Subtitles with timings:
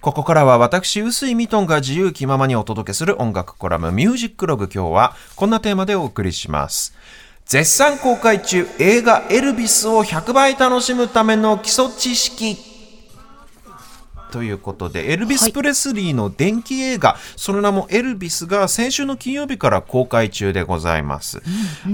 [0.00, 6.94] ここからは私、臼井ミトンが自由気ままにお届けする音楽コラムミュージックログ今日はこんなテーマでお送りします。
[7.44, 12.69] 絶賛公開中映画エルビスを100倍楽しむための基礎知識
[14.30, 21.42] ということで、エルビス・プレスリーの電気映画、その名もエルビスが先週の金曜日から公開中でございます。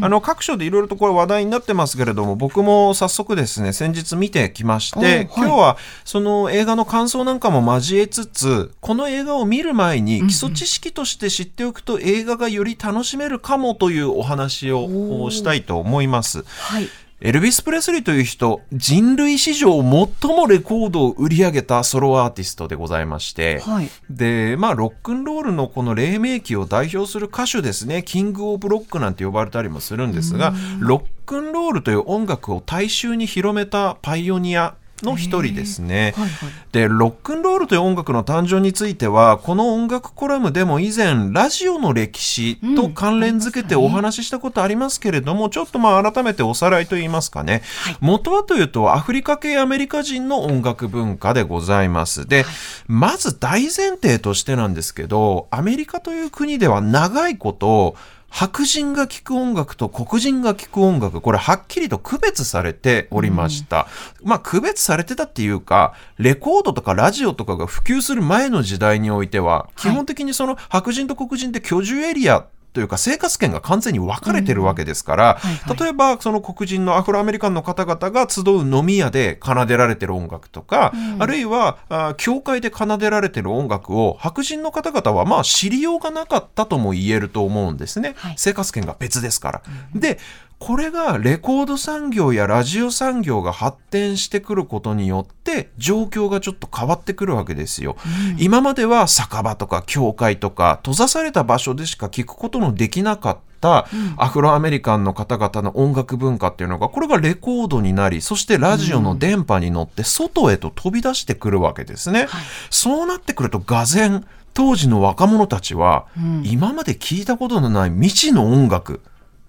[0.00, 16.44] あの各所でいろいろとこれ話題になってますけれども、僕も早速ですね、先日見てきまして、今日はその映画の感想なんかも交えつつ、この映画を見る前に基礎知識として知っておくと映画がより楽しめるかもというお話をしたいと思います。
[16.44, 16.88] はい。
[17.18, 23.88] エルビス・プレスリーという人、人類史上最もレコードを売り上げたソロアーティストでございまして、はい。
[24.10, 36.14] で、まあ、ロックンロールのこの黎明期を代表する歌手ですね、キング・オブ・ロックなんて呼ばれたりもするんですが、ロックンロールという音楽を大衆に広めたパイオニアの一人ですね。
[36.16, 36.50] はいはい。
[36.72, 47.62] でロックンロールという音楽の誕生についてはこの音楽コラムでも以前ラジオの歴史と関連づけてお話ししたことありますけれども、ちょっとまあ改めておさらいといいますかね、
[48.00, 52.26] 元はというとアフリカ系アメリカ人の音楽文化でございます。
[52.26, 52.44] で、
[52.86, 57.96] まず大前提としてなんですけどアメリカという国では長いこと
[58.38, 63.86] 白人が聴く音楽と黒人が聴く音楽、これはっきりと区別されておりました。
[64.22, 72.44] まあ区別されてたっていうか、レコードとかラジオとかが普及する前の時代においては、基本的にその白人と黒人って居住エリア
[72.76, 75.38] というか生活圏が完全に分かれてるわけですから、
[75.80, 88.34] 例えばその黒人のアフロアメリカンの方々が集う飲み屋で奏でられてる音楽とか、あるいはあ教会で奏でられてる音楽を白人の方々はまあ知りようがなかったとも言えると思うんですね、はい。
[88.36, 89.62] 生活圏が別ですから。
[89.94, 90.18] で
[90.58, 97.96] これがレコード産業やラジオ産業が発展してくることによって状況がちょっと変わってくるわけですよ。
[98.38, 103.86] 今までは酒場とか教会とか閉ざされた場所でしか聞くことのできなかった
[104.16, 112.28] アフロアメリカンの方々の音楽文化っていうのがこれがレコードになりそしてラジオの電波に乗って外へと飛び出してくるわけですね。
[112.70, 116.06] そうなってくるとがぜん当時の若者たちは
[116.44, 119.02] 今まで聞いたことのない未知の音楽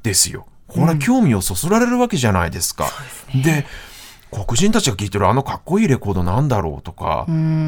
[0.03, 0.45] ですよ。
[0.67, 2.89] これは興味をそそられるわけじゃないですか。
[3.43, 3.65] で
[4.29, 7.25] 黒人たちが聴いてるあのかっこいいレコードなんだろうとか、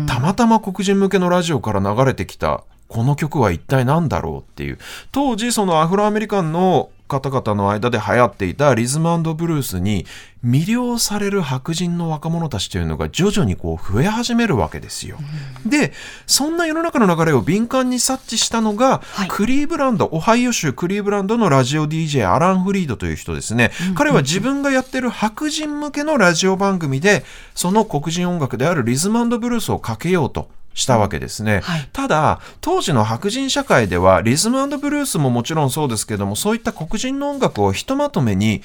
[0.07, 4.77] たまたま黒人向けのラジオから流れてきたこの曲は一体何だろうっていう。
[5.13, 10.05] 当時そのアフロアメリカンの方々の間で流行っていたリズムブルースに
[10.45, 15.17] 魅了される白人の若者たちというのが徐々にこう増え始めるわけですよ。
[15.65, 15.91] で
[16.27, 38.61] そんな世の中の流れを敏感に察知したのが、クリーブランドオハイオ州クリーブランドのラジオ DJ アラン・フリードという人ですね、彼は自分がやってる白人向けのラジオ番組でその黒人音楽であるリズムブルースをかけようとしたわけですね、ただ当時の白人社会ではリズムブルースももちろんそうですけどもそういった黒人の音楽をひとまとめに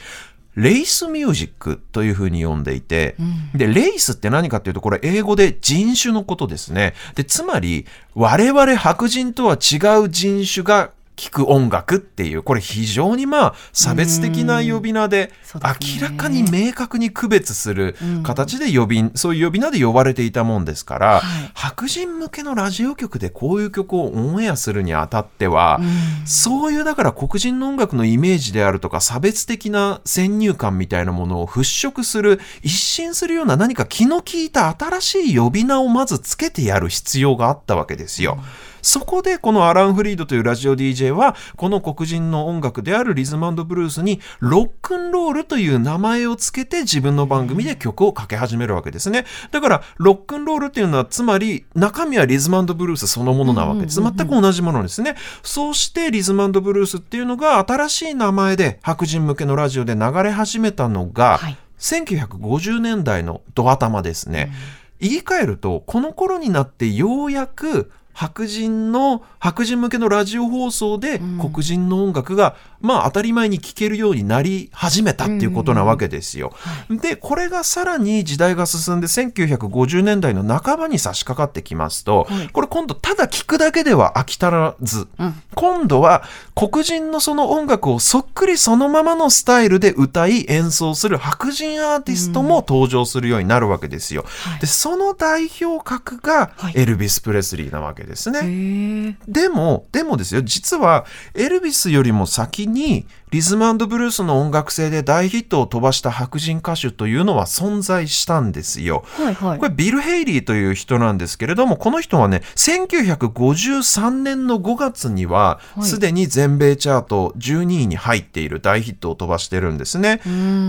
[0.56, 3.16] レイスミュージックというふうに呼んでいて、
[3.54, 6.94] で、レイスって何かっていうと、これ英語で人種のことですね。
[7.16, 21.22] で、つまり、我々白人とは違う人種が聴く音楽っていう、これ非常にまあ差別的な呼び名で、明らかに明確に区別する形で呼び、そういう呼び名で呼ばれていたもんですから、
[21.54, 25.80] 白人向けのラジオ局でこういう曲をオンエアするにあたっては、
[26.24, 38.38] そういうだから黒人の音楽のイメージであるとか差別的な先入観みたいなものを払拭する一新するような何か気の利いた新しい呼び名をまずつけてやる必要があったわけですよ。
[38.84, 49.24] そこでこのアラン・フリードというラジオ DJ はこの黒人の音楽であるリズムブルースにロックンロールという名前をつけて自分の番組で曲をかけ始めるわけですね。
[49.50, 54.02] だからロックンロールっていうのはつまり中身はリズムブルースそのものなわけです。
[54.02, 55.16] 全く同じものですね。
[55.42, 64.52] そうしてリズムブルースっていうのが新しい名前で白人向けのラジオで流れ始めたのが、はい1950年代のド頭ですね。
[65.00, 76.54] 言い換えるとこの頃になってようやく白人の白人向けのラジオ放送で黒人の音楽が、まあ当たり前に聴けるようになり始めたっていうことなわけですよ。
[76.88, 85.08] でこれがさらに時代が進んで1950年代の半ばに差し掛かってきますと、これ今度ただ聴くだけでは飽き足らず、
[85.54, 86.22] 今度は
[86.54, 94.24] 黒人のその音楽をそっくりそのままのスタイルで歌い演奏する白人アーティストも登場するようになるわけですよ。
[94.60, 99.18] でその代表格がエルビス・プレスリーなわけですね。
[99.28, 101.04] でも、でもですよ、実は
[101.34, 109.02] エルビスよりも先にリズムブルースの音楽性で大ヒットを飛ばした白人歌手というのは存在したんですよ。
[109.16, 120.20] はいはいこれビル・ヘイリーという人なんですけれども、この人はね、1953年の5月には、はいすでに全米チャート12位に入っている大ヒットを飛ばしてるんですね。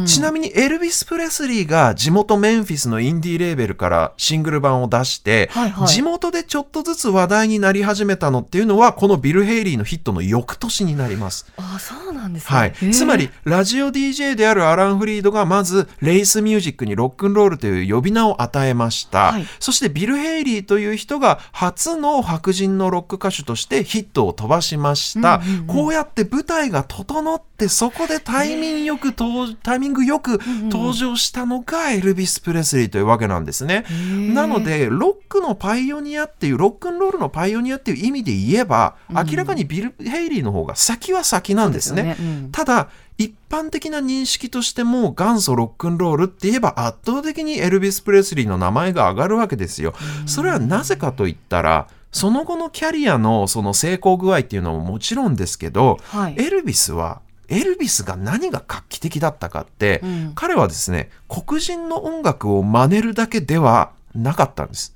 [0.08, 11.46] ちなみにエルビス・プレスリーが地元メンフィスのインディーレーベルからシングル版を出して、はいはい地元でちょっとずつ話題になり始めたのっていうのは、このビル・ヘイリーのヒットの翌年になります。
[11.58, 12.55] あ、そうなんですね。
[12.56, 12.74] はい。
[12.92, 19.46] つまりラジオ DJ であるアラン・フリードがまずレイスミュージックにロックンロールという呼び名を与えました、はい。
[19.60, 33.86] そしてビル・ヘイリーという人が初の白人のロック歌手としてヒットを飛ばしました、こうやって舞台が整ってそこでタイミングよく登タイミングよく登場したのがエルビス・プレスリーというわけなんですね。
[34.34, 42.16] なのでロックのパイオニアっていうロックンロールのパイオニアっていう意味で言えば、明らかにビル・ヘイリーの方が先は先なんですね。
[42.20, 49.94] うんただ一般的な認識としても元祖ロックンロールって言えば圧倒的にエルビス・プレスリーの名前が上がるわけですよ。
[50.26, 64.96] それはなぜかと言ったらその後のキャリアのその成功具合っていうのももちろんですけど、はいエルビスはエルビスが何が画期的だったかって、うん彼はですね黒人の音楽を真似るだけではなかったんです。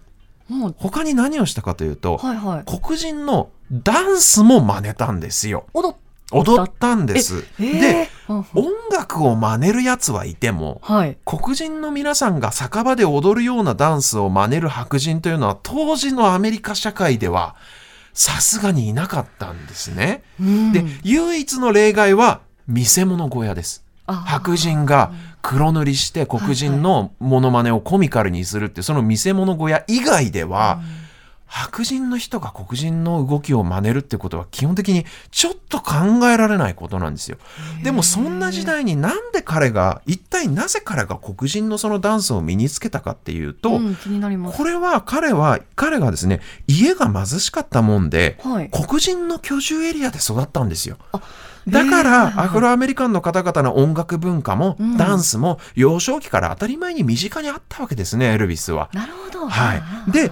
[0.77, 2.63] 他に何をしたかというと、はいはい。
[2.65, 5.67] 黒人のダンスも真似たんですよ。
[5.73, 5.95] 踊っ
[6.31, 7.45] 踊ったんです。
[7.59, 11.17] ええでうんうん音楽を真似るやつはいてもはい。
[11.25, 17.55] 黒人の皆さんが酒場で踊るようなダンスを真似る白人というのは当時のアメリカ社会では
[18.13, 20.23] さすがにいなかったんですね。
[20.39, 23.83] うんで唯一の例外は見せ物小屋です。
[24.05, 25.11] あ白人が
[25.41, 30.81] 黒塗りして黒人のモノマネをコミカルにするってその見せ物小屋以外では、
[31.49, 35.95] 白人の人が黒人の動きを真似るってことは基本的にちょっと考
[36.27, 37.37] えられないことなんですよ。
[37.83, 43.79] でもそんな時代になんで彼が一体なぜ彼が黒人のそのダンスを身につけたかっていうと。
[44.51, 50.97] これは彼は彼がですね家が貧しかったもんで、はい黒人の居住エリアで育ったんですよ。
[51.67, 58.89] だからアフロアメリカンの方々の音楽文化もうんダンスも幼少期から当たり前に身近にあったわけですねエルビスは。
[58.93, 59.47] なるほど。
[59.47, 59.75] は
[60.07, 60.31] い、で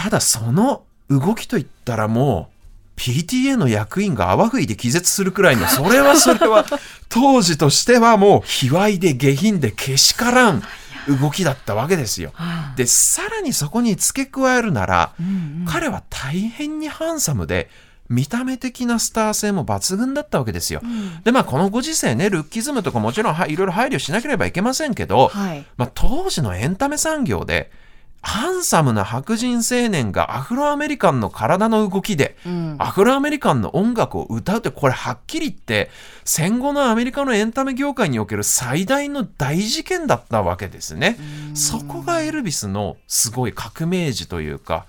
[0.00, 2.48] ただその動きといったらも
[2.96, 6.64] う PTA の役員が泡吹いて気絶するくらいのそれはそれは
[7.10, 10.62] 当時としてはもう卑猥で下品でけしからん
[11.20, 12.30] 動きだったわけですよ。
[12.32, 17.68] はでさらにそこに付け加えるなら、んうん彼は大変にハンサムで
[18.08, 20.80] 見た目的なスター性も抜群だったわけですよ。
[21.24, 27.70] でまあこのご時世ねルッキズムとかもちろんはいろいろ配慮しなければいけませんけど、はいまあ、当時のエンタメ産業で
[28.22, 35.90] ハンサムな白人青年がアフロアメリカンの体の動きで、うんアフロアメリカンの音楽を歌うってこれはっきり言って
[36.24, 41.18] 戦後のアメリカのエンタメ業界における最大の大事件だったわけですね。
[41.54, 44.86] そこがエルビスのすごい革命児というか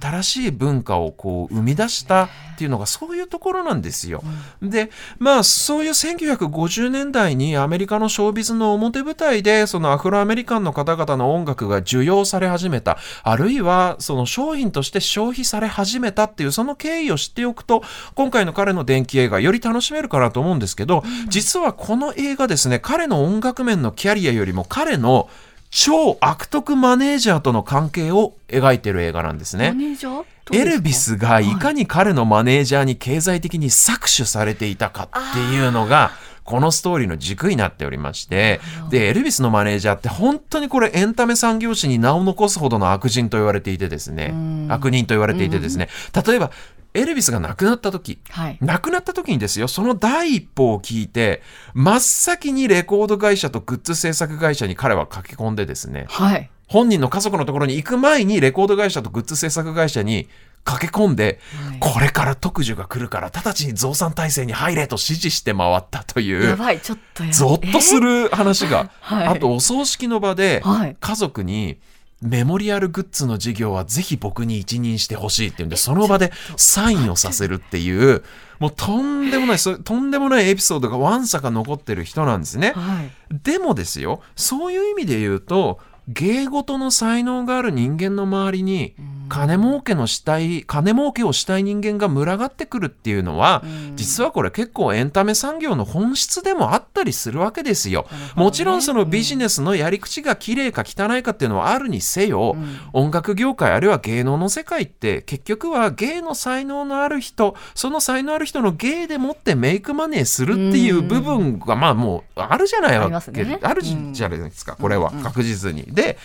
[0.00, 4.22] 新しい文化をこう生み出したっていうのがそういうところなんですよ。
[4.62, 12.98] でまあそういう1950年代にアメリカのショービズの表舞台でそのアフロアメリカンの方々の音楽が受容され始めた。
[13.24, 17.82] あるいはその商品として消費され始めたっていうその経緯を知っておくと
[18.14, 25.28] 今回の彼の電気映画より楽しめるかなと思うんですけど、実はこの映画ですね彼の音楽面のキャリアよりも彼の
[25.70, 29.68] 超悪徳マネージャーとの関係を描いてる映画なんですね。
[29.68, 30.12] マネージャー？
[30.12, 30.70] どうですか？
[30.70, 36.10] エルビスがいかに彼のマネージャーに経済的に搾取されていたかっていうのが、
[36.50, 44.34] このストーリーの軸になっておりまして、で、エルビスのマネージャーって本当にこれエンタメ産業史に名を残すほどの悪人と言われていてですね、
[44.68, 45.88] 悪人と言われていてですね、
[46.26, 46.50] 例えば、
[46.92, 48.58] エルビスが亡くなった時、はい。
[48.60, 51.40] 亡くなった時にですよ、その第一報を聞いて、
[51.72, 56.50] 真っ先にレコード会社とグッズ制作会社に彼は駆け込んでですね、はい。
[56.66, 60.28] 本人の家族のところに行く前にレコード会社とグッズ制作会社に
[60.64, 61.40] 駆け込んで、
[61.80, 69.26] これから特需が来るから直ちに増産体制に入れと指示して回ったというやばいちょっとやゾッとする話が、 はい。
[69.28, 70.96] あとお葬式の場ではい。
[71.00, 71.78] 家族に
[72.22, 78.22] メモリアルグッズの事業はぜひ僕に一任してほしいっていうんで、その場でサインをさせるっていう、
[78.58, 82.72] もうとんでもない、とんでもないエピソードがわんさか残ってる人なんですね。
[82.76, 83.10] はい。
[83.42, 88.94] でもですよ、そういう意味で言うと、芸事の才能がある人間の周りに、
[89.30, 93.62] 金儲けのしたい、金儲けをしたい人間が群がってくるっていうのは、
[93.94, 98.06] 実はこれ結構エンタメ産業の本質でもあったりするわけですよ。
[98.34, 102.56] もちろんそのビジネスのやり口が綺麗か汚いかっていうのはあるにせよ、
[102.92, 113.44] 音楽業界あるいは芸能の世界って結局は芸の才能のある人、その才能ある人の芸でもってメイクマネーするっていう部分がまあもうあるじゃないあわりますね。
[113.44, 115.84] けあるじゃないですか、これは確実に。
[115.84, 116.18] で、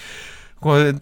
[0.60, 0.96] これ、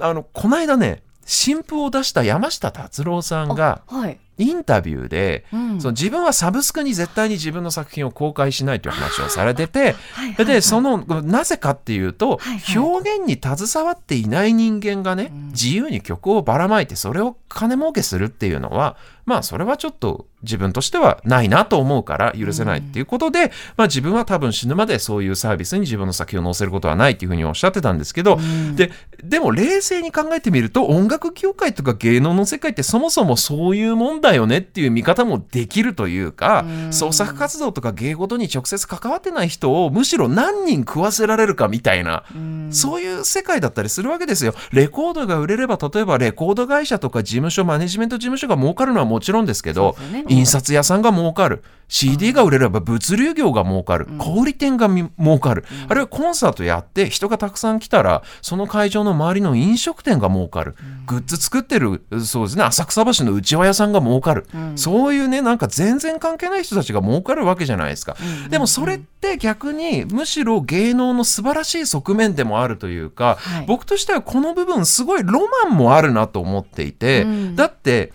[0.00, 4.18] あの、この間ね、新譜を出した山下達郎さんが、はい。
[4.38, 5.80] インタビューで、うん。
[5.80, 12.78] その自分はサブスクに絶対に自分の作品を公開しないという話をされてて、はいはいで、その、なぜかっていうと、はいはい。
[12.78, 28.38] 表現に携わっていない人間がね、自由に曲をばらまいて、それを金儲けするっていうのは、まあ、それはちょっと自分としてはないなと思うから許せないっていうことで、まあ、自分は多分死ぬまでそういうサービスに自分の作品を載せることはないっていうふうにおっしゃってたんですけど、
[28.74, 28.90] で、
[29.22, 42.24] でも冷静に考えてみると、音楽業界とか芸能の世界ってそもそもそういうもんだよねっていう見方もできるというか、創作活動とか芸事に直接関わってない人をむしろ何人食わせられるかみたいな、
[42.70, 44.54] そういう世界だったりするわけですよ。
[44.72, 49.96] レコードが売れれば、例えばレコード会社とか事務所、マネジメント事務所が儲かるのはもちろんですけど、
[50.28, 51.62] 印刷屋さんが儲かる。
[51.92, 54.08] CD が売れれば物流業が儲かる。
[54.16, 55.66] 小売店がみ儲かる。
[55.90, 60.74] あるいはコンサートやって人がたくさん来たら、その会場の周りの飲食店が儲かる。
[61.06, 64.46] グッズ作ってる、そうですね、浅草橋の内輪屋さんが儲かる。
[64.74, 68.16] そういうね、なんか全然関係ない人たちが儲かるわけじゃないですか。
[68.48, 78.12] でもそれって逆にむしろ芸能の素晴らしい側面でもあるというか、はい僕としてはこの部分すごいロマンもあるなと思っていて、うんだって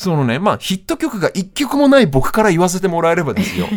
[0.00, 3.68] そのねまあヒット曲が一曲もない僕から言わせてもらえればですよ。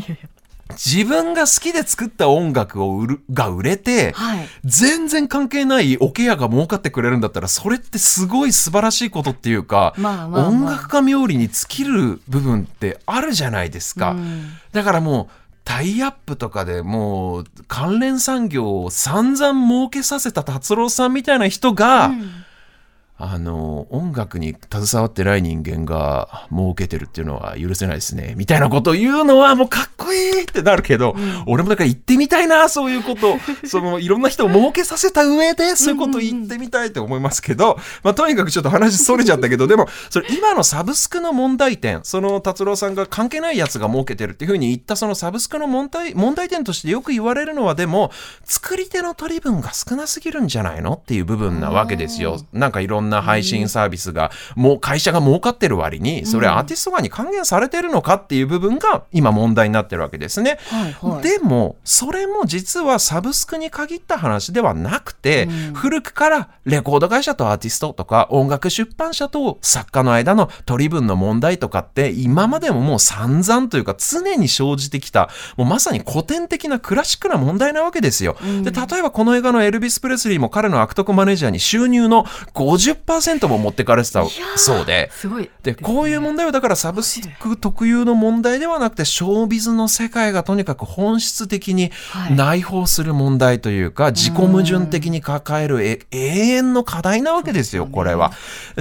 [0.70, 4.48] 自分が好きで作った音楽を売るが売れて、はい。
[4.64, 10.48] 全然関係ないおケアが儲かってくれるんだったらそれってすごい素晴らしいことっていうか、まあまあまあ。
[10.48, 14.12] 音楽家冥利に尽きる部分ってあるじゃないですか。
[14.12, 14.46] うん。
[14.72, 15.28] だからもう
[15.66, 22.12] タイアップとかでもう関連産業を散々儲けさせた達郎さんみたいな人が、
[23.18, 28.34] あの音楽に携わってない人間が儲けてるっていうのは許せないですね。
[28.38, 31.16] みたいなことを言うのはもうかっこいいってなるけど、
[31.46, 33.38] 俺もだから言ってみたいなそういうこと。
[33.66, 48.12] そのいろんな人を儲けさせた上でそういうことを言ってみたいと思いますけど、まあ、とにかくちょっと話それちゃったけどでもそれ今のサブスクの問題点その達郎さんが関係ないやつが儲けてるっていうふうに言ったそのサブスクの問題問題点としてよく言われるのはでも
[48.44, 52.44] 作り手の取り分が少なすぎるんじゃないのっていう部分なわけですよ。
[52.52, 60.58] なんかいろんな配信サービスがもう会社が儲かってる割にそれアーティスト側に還元されてるのかっていう部分が今問題になってるわけですね。
[60.70, 78.38] はいはいでもそれも実はサブスクに限った話ではなくて、古くからレコード会社とアーティストとか音楽出版社と作家の間の取り分の問題とかって今までももう散々というか常に生じてきたもうまさに古典的なクラシックな問題なわけですよ。
[78.64, 82.93] で例えばこの映画のエルビス・プレスリーも彼の悪徳マネージャーに収入の50%
[83.48, 84.24] も持ってかれてた
[84.56, 85.10] そうで。
[85.14, 85.50] すごい。
[85.64, 98.32] でこういう問題はだからサブスク特有の問題ではなくてショービズの世界がとにかく本質的にはい内包する問題というか、自己矛盾的に抱えるえ永遠の課題なわけですよこれは。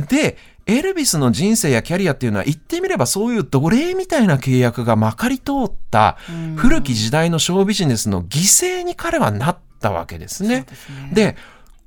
[0.08, 6.16] でエルビスの人生やキャリアっていうのは言ってみればそういう奴隷みたいな契約がまかり通った
[6.56, 10.66] 古き時代のショービジネスの犠牲に彼はなったわけですね。
[11.12, 11.36] で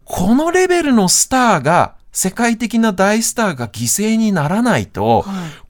[0.04, 5.26] このレベルのスターが世界的な大スターが犠牲にならないと、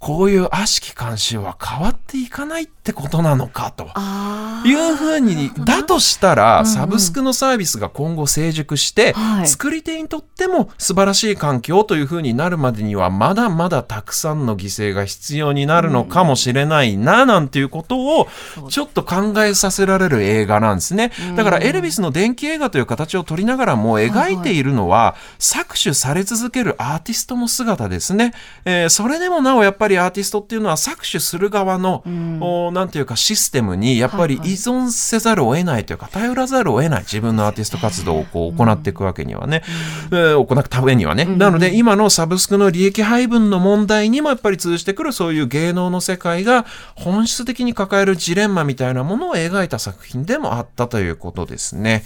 [0.06, 3.90] こういう悪しき慣習は変わっていかないってことなのかと。
[3.96, 9.48] あいうふうに、だとしたら、サブスクのサービスが今後成熟して、はい。
[9.48, 18.28] 作り手にとっても素晴らしい環境というふうになるまでには、まだまだたくさんの犠牲が必要になるのかもしれないな、なんていうことを、
[18.70, 21.14] ちょっと考えさせられる映画なんですね。
[21.36, 28.36] だから、エルビスの電気映画という形を取りながらも描いているのは、搾取され続けるアーティストの姿ですね。
[28.66, 32.04] えーそれでもなお、やっぱりアーティストっていうのは搾取する側の、
[32.42, 39.64] おなんていうかシステムにやっぱり依存せざるを得ないというか、頼らざるを得ない自分のアーティスト活動をこう行っていくわけにはね、
[40.12, 41.26] えー行くためにはね。
[41.26, 52.04] なので今のサブスクの利益配分の問題にもやっぱり通じてくるそういう芸能の世界が本質的に抱えるジレンマみたいなものを描いた作品でもあったということですね。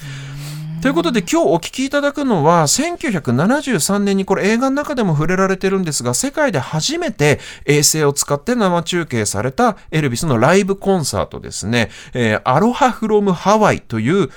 [0.81, 14.29] ということで今日お聞きいただくのは1973年にこれ映画の中でも触れられてるんですが世界で初めて衛星を使って生中継されたエルビスのライブコンサートですね、えーアロハフロムハワイという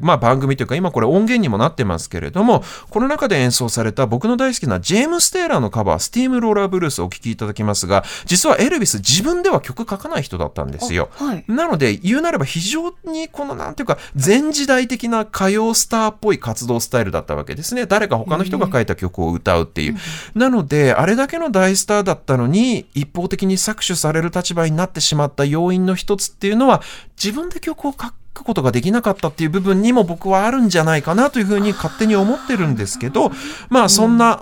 [0.00, 11.08] まあ、番組というか今これ音源にもなってますけれどもこの中で演奏された僕の大好きなジェームス・テイラーのカバースティーム・ローラー・ブルースをお聴きいただきますが実はエルビス自分では曲書かない人だったんですよ。
[11.12, 11.44] はい。
[11.46, 17.86] なので言うなれば非常にこのなんていうか前時代的な歌謡スターっぽい活動スタイルだったわけですね。
[17.86, 19.96] 誰か他の人が書いた曲を歌うっていう、
[20.34, 26.82] なのであれだけの大スターだったのに一方的に搾取される立場になってしまった要因の一つっていうのは
[27.22, 28.14] 自分で曲を書く
[28.44, 33.30] ことができなかったっていう部分にも僕はあるんじゃないかなというふうに勝手に思ってるんですけど
[33.68, 34.38] まあそんな、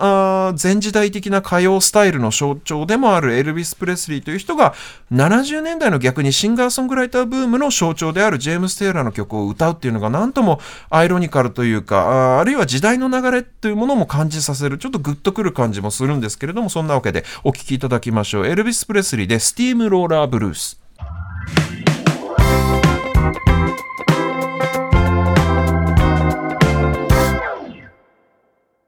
[0.47, 4.73] あー前時代的な歌謡スタイルの象徴でもあるエルビス・プレスリーという人が
[5.11, 10.59] 70年代の逆にシンガーソングライターブームの象徴であるジェームス・テイラーの曲を歌うっていうのがなんとも
[10.89, 18.47] アイロニカルというかあるいは時代の流れというものも感じさせるちょっとグッとくる感じもするんですけれどもそんなわけでお聴きいただきましょう。
[18.47, 20.79] エルビス・プレスリーで「スティーム・ローラー・ブルース」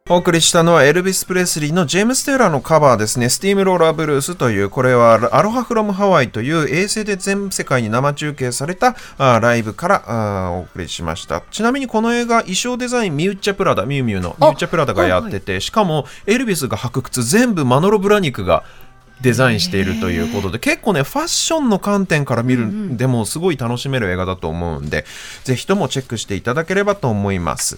[0.10, 3.28] お送りしたのはエルビス・プレスリーのジェームス・テイラーのカバーですね。
[3.28, 11.44] スティーム・ローラー・ブルースという、これはアロハ・フロム・ハワイという衛星で全世界に生中継されたライブからお送りしました。
[11.52, 18.64] ちなみにこの映画、衣装デザインミューチャ・プラダ、ミュウミュウのミューチャ・プラダがやってて、しかもエルビスが履く靴全部マノロ・ブラニクが
[19.20, 25.04] デザインしているということで結構ねファッションの観点から見るんでもすごい楽しめる映画だと思うんで、
[25.44, 27.78] ぜひともチェックしていただければと思います。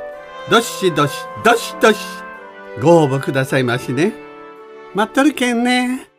[0.49, 1.99] どしどしどしどし
[2.81, 4.13] ご応募くださいましね。
[4.93, 6.10] 待っとるけんね。